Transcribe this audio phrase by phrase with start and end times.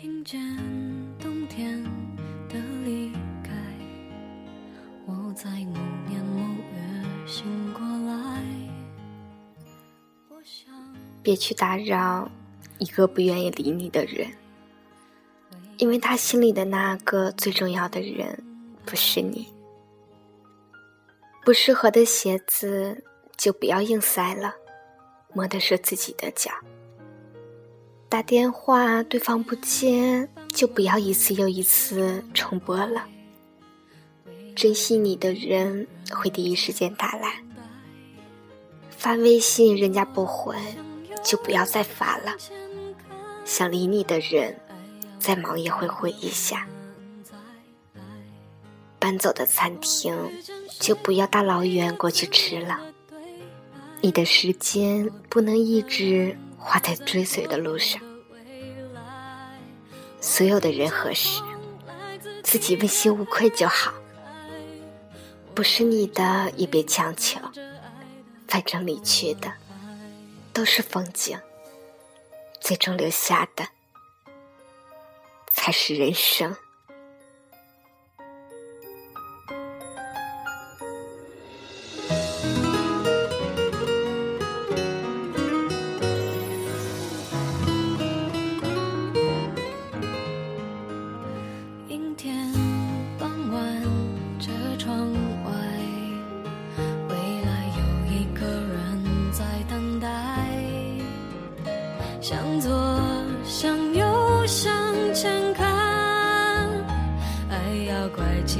[0.00, 0.40] 听见
[1.18, 1.84] 冬天
[2.48, 3.12] 的离
[3.44, 3.52] 开，
[5.04, 5.76] 我在某
[6.08, 6.40] 年某
[6.72, 8.42] 月醒过来。
[11.22, 12.26] 别去打扰
[12.78, 14.26] 一个不愿意理你的人，
[15.76, 18.42] 因为他心里的那个最重要的人
[18.86, 19.46] 不是你。
[21.44, 23.04] 不适合的鞋子
[23.36, 24.54] 就不要硬塞了，
[25.34, 26.50] 磨的是自己的脚。
[28.10, 33.06] 打电话对方不接，就不要一次又一次重拨了。
[34.56, 37.40] 珍惜你的人会第一时间打来。
[38.90, 40.56] 发微信人家不回，
[41.22, 42.34] 就不要再发了。
[43.44, 44.58] 想理你的人，
[45.20, 46.66] 再忙也会回一下。
[48.98, 50.12] 搬走的餐厅，
[50.80, 52.80] 就不要大老远过去吃了。
[54.00, 56.36] 你的时间不能一直。
[56.60, 58.00] 花在追随的路上，
[60.20, 61.42] 所有的人和事，
[62.44, 63.92] 自己问心无愧就好。
[65.54, 67.40] 不是你的也别强求，
[68.46, 69.52] 反正离去的
[70.52, 71.38] 都是风景，
[72.60, 73.66] 最终留下的
[75.52, 76.54] 才是人生。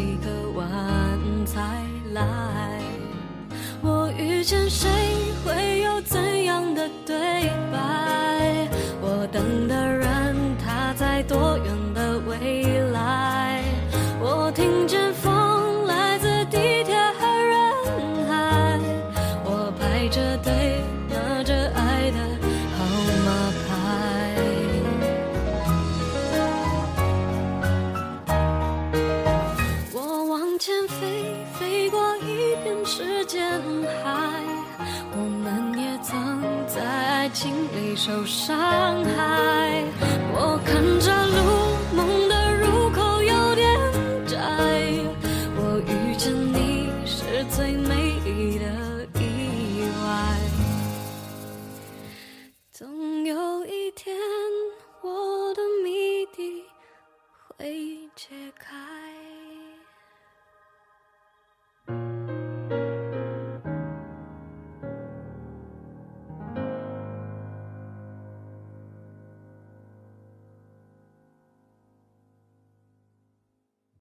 [0.01, 0.67] 几个弯
[1.45, 1.61] 才
[2.15, 2.81] 来。
[3.83, 4.89] 我遇见谁，
[5.45, 7.15] 会有怎样的对
[7.71, 8.20] 白？
[37.33, 39.85] 经历受伤害，
[40.33, 41.60] 我看着路。